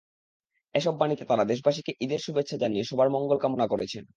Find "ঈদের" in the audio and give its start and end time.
2.01-2.19